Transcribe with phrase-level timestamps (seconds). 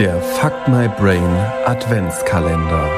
[0.00, 1.22] Der Fuck My Brain
[1.66, 2.90] Adventskalender.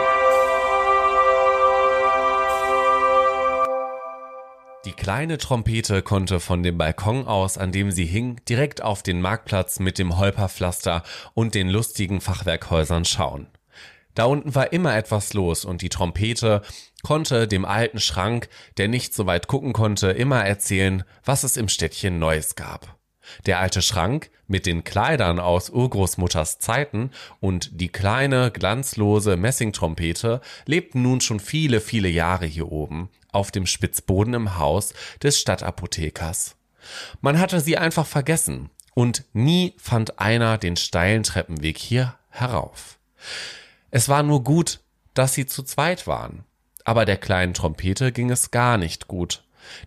[4.84, 9.20] Die kleine Trompete konnte von dem Balkon aus, an dem sie hing, direkt auf den
[9.20, 11.02] Marktplatz mit dem Holperpflaster
[11.34, 13.48] und den lustigen Fachwerkhäusern schauen.
[14.14, 16.62] Da unten war immer etwas los und die Trompete
[17.02, 21.66] konnte dem alten Schrank, der nicht so weit gucken konnte, immer erzählen, was es im
[21.66, 23.01] Städtchen Neues gab.
[23.46, 31.02] Der alte Schrank mit den Kleidern aus Urgroßmutters Zeiten und die kleine, glanzlose Messingtrompete lebten
[31.02, 36.56] nun schon viele, viele Jahre hier oben, auf dem Spitzboden im Haus des Stadtapothekers.
[37.20, 42.98] Man hatte sie einfach vergessen und nie fand einer den steilen Treppenweg hier herauf.
[43.90, 44.80] Es war nur gut,
[45.14, 46.44] dass sie zu zweit waren.
[46.84, 49.44] Aber der kleinen Trompete ging es gar nicht gut.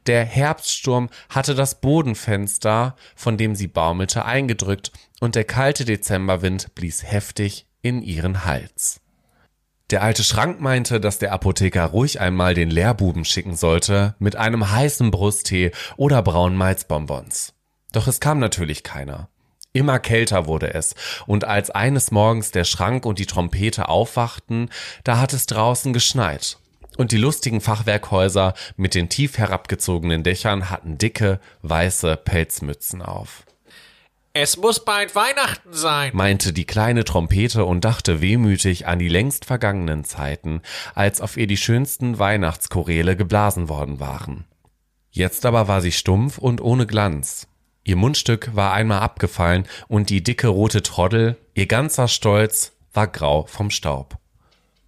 [0.07, 7.03] Der Herbststurm hatte das Bodenfenster, von dem sie baumelte, eingedrückt, und der kalte Dezemberwind blies
[7.03, 9.01] heftig in ihren Hals.
[9.91, 14.71] Der alte Schrank meinte, dass der Apotheker ruhig einmal den Lehrbuben schicken sollte mit einem
[14.71, 17.53] heißen Brusttee oder braunen Malzbonbons.
[17.91, 19.29] Doch es kam natürlich keiner.
[19.73, 20.95] Immer kälter wurde es,
[21.27, 24.69] und als eines Morgens der Schrank und die Trompete aufwachten,
[25.03, 26.57] da hat es draußen geschneit.
[26.97, 33.45] Und die lustigen Fachwerkhäuser mit den tief herabgezogenen Dächern hatten dicke, weiße Pelzmützen auf.
[34.37, 39.45] Es muss bald Weihnachten sein, meinte die kleine Trompete und dachte wehmütig an die längst
[39.45, 40.61] vergangenen Zeiten,
[40.93, 44.43] als auf ihr die schönsten Weihnachtschoräle geblasen worden waren.
[45.09, 47.47] Jetzt aber war sie stumpf und ohne Glanz.
[47.85, 53.45] Ihr Mundstück war einmal abgefallen und die dicke rote Troddel, ihr ganzer Stolz, war grau
[53.45, 54.17] vom Staub.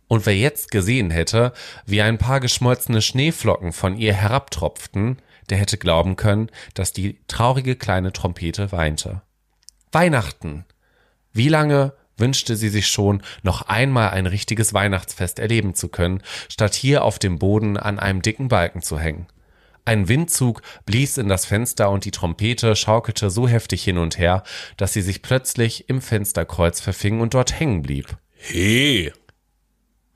[0.08, 1.54] Und wer jetzt gesehen hätte,
[1.86, 5.18] wie ein paar geschmolzene Schneeflocken von ihr herabtropften,
[5.50, 9.22] der hätte glauben können, dass die traurige kleine Trompete weinte.
[9.92, 10.66] Weihnachten.
[11.34, 16.74] Wie lange wünschte sie sich schon, noch einmal ein richtiges Weihnachtsfest erleben zu können, statt
[16.74, 19.28] hier auf dem Boden an einem dicken Balken zu hängen.
[19.86, 24.44] Ein Windzug blies in das Fenster und die Trompete schaukelte so heftig hin und her,
[24.76, 28.18] dass sie sich plötzlich im Fensterkreuz verfing und dort hängen blieb.
[28.34, 29.14] He,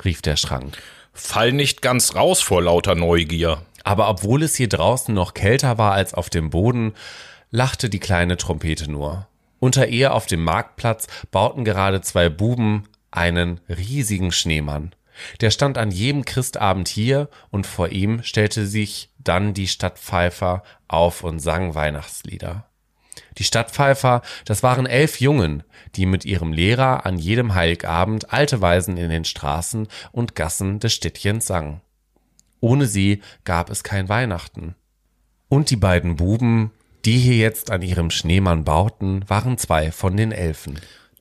[0.05, 0.77] rief der Schrank.
[1.13, 3.61] Fall nicht ganz raus vor lauter Neugier.
[3.83, 6.93] Aber obwohl es hier draußen noch kälter war als auf dem Boden,
[7.49, 9.27] lachte die kleine Trompete nur.
[9.59, 14.95] Unter ihr auf dem Marktplatz bauten gerade zwei Buben einen riesigen Schneemann.
[15.41, 21.23] Der stand an jedem Christabend hier und vor ihm stellte sich dann die Stadtpfeifer auf
[21.23, 22.65] und sang Weihnachtslieder.
[23.37, 25.63] Die Stadtpfeifer, das waren elf Jungen,
[25.95, 30.93] die mit ihrem Lehrer an jedem Heiligabend alte Weisen in den Straßen und Gassen des
[30.93, 31.81] Städtchens sangen.
[32.59, 34.75] Ohne sie gab es kein Weihnachten.
[35.49, 36.71] Und die beiden Buben,
[37.05, 40.79] die hier jetzt an ihrem Schneemann bauten, waren zwei von den Elfen.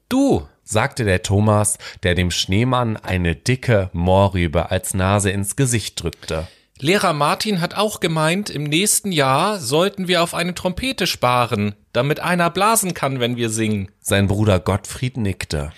[0.09, 6.47] Du, sagte der Thomas, der dem Schneemann eine dicke Mohrrübe als Nase ins Gesicht drückte.
[6.83, 12.21] Lehrer Martin hat auch gemeint, im nächsten Jahr sollten wir auf eine Trompete sparen, damit
[12.21, 13.91] einer blasen kann, wenn wir singen.
[14.01, 15.73] Sein Bruder Gottfried nickte.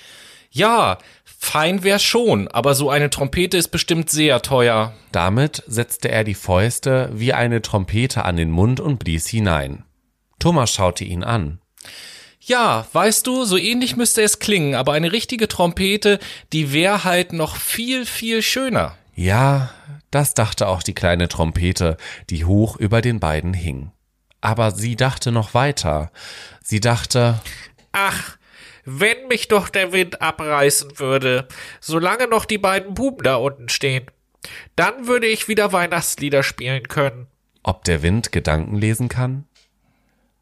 [0.52, 4.94] Ja, fein wär's schon, aber so eine Trompete ist bestimmt sehr teuer.
[5.10, 9.84] Damit setzte er die Fäuste wie eine Trompete an den Mund und blies hinein.
[10.38, 11.58] Thomas schaute ihn an.
[12.38, 16.20] Ja, weißt du, so ähnlich müsste es klingen, aber eine richtige Trompete,
[16.52, 18.96] die wär halt noch viel, viel schöner.
[19.14, 19.70] Ja,
[20.10, 21.96] das dachte auch die kleine Trompete,
[22.30, 23.92] die hoch über den beiden hing.
[24.40, 26.10] Aber sie dachte noch weiter.
[26.62, 27.40] Sie dachte,
[27.92, 28.36] Ach,
[28.84, 31.46] wenn mich doch der Wind abreißen würde,
[31.80, 34.06] solange noch die beiden Buben da unten stehen.
[34.74, 37.28] Dann würde ich wieder Weihnachtslieder spielen können.
[37.62, 39.44] Ob der Wind Gedanken lesen kann?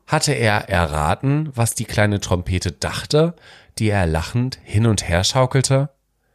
[0.06, 3.36] Hatte er erraten, was die kleine Trompete dachte,
[3.78, 5.90] die er lachend hin und her schaukelte?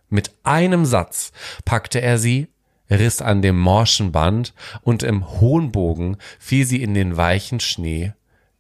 [0.10, 1.32] Mit einem Satz
[1.66, 2.48] packte er sie,
[2.90, 8.14] riss an dem morschen Band und im hohen Bogen fiel sie in den weichen Schnee,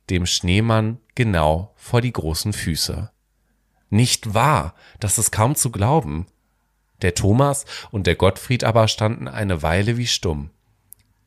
[0.09, 3.11] dem Schneemann genau vor die großen Füße.
[3.89, 6.27] Nicht wahr, das ist kaum zu glauben.
[7.01, 10.49] Der Thomas und der Gottfried aber standen eine Weile wie stumm.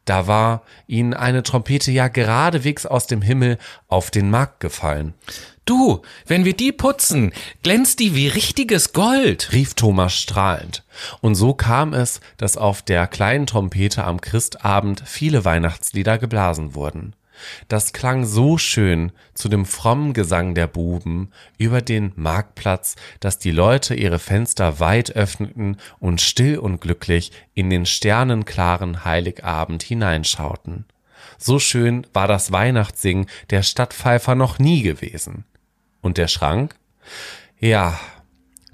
[0.08, 3.58] Da war ihnen eine Trompete ja geradewegs aus dem Himmel
[3.88, 5.12] auf den Markt gefallen.
[5.66, 10.82] Du, wenn wir die putzen, glänzt die wie richtiges Gold, rief Thomas strahlend.
[11.20, 17.14] Und so kam es, dass auf der kleinen Trompete am Christabend viele Weihnachtslieder geblasen wurden.
[17.68, 23.50] Das klang so schön zu dem frommen Gesang der Buben über den Marktplatz, dass die
[23.50, 30.84] Leute ihre Fenster weit öffneten und still und glücklich in den sternenklaren Heiligabend hineinschauten.
[31.38, 35.44] So schön war das Weihnachtssingen der Stadtpfeifer noch nie gewesen.
[36.00, 36.74] Und der Schrank?
[37.58, 37.98] Ja,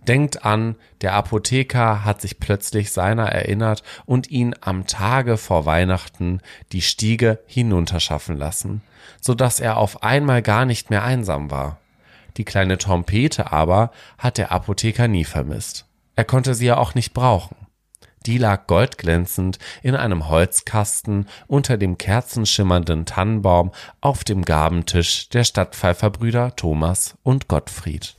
[0.06, 6.40] Denkt an, der Apotheker hat sich plötzlich seiner erinnert und ihn am Tage vor Weihnachten
[6.72, 8.82] die Stiege hinunterschaffen lassen,
[9.20, 11.78] so dass er auf einmal gar nicht mehr einsam war.
[12.36, 15.86] Die kleine Trompete aber hat der Apotheker nie vermisst.
[16.16, 17.56] Er konnte sie ja auch nicht brauchen.
[18.26, 26.56] Die lag goldglänzend in einem Holzkasten unter dem kerzenschimmernden Tannenbaum auf dem Gabentisch der Stadtpfeiferbrüder
[26.56, 28.16] Thomas und Gottfried.